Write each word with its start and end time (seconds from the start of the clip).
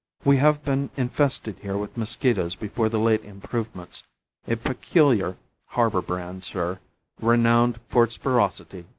We 0.25 0.37
have 0.37 0.65
been 0.65 0.89
infested 0.97 1.59
here 1.61 1.77
with 1.77 1.95
mosquitoes 1.95 2.55
before 2.55 2.89
the 2.89 2.97
late 2.97 3.23
improvements; 3.23 4.01
a 4.47 4.55
peculiar 4.55 5.37
harbour 5.67 6.01
brand, 6.01 6.43
sir, 6.43 6.79
renowned 7.21 7.79
for 7.87 8.05
its 8.05 8.15
ferocity. 8.15 8.85